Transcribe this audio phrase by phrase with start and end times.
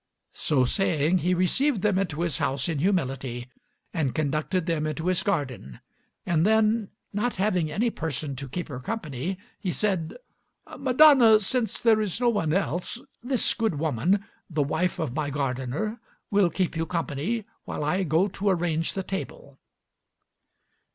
[0.33, 3.51] So saying, he received them into his house in humility
[3.93, 5.79] and conducted them into his garden;
[6.25, 10.15] and then, not having any person to keep her company he said,
[10.79, 15.99] "Madonna, since there is no one else, this good woman, the wife of my gardener,
[16.31, 19.59] will keep you company while I go to arrange the table."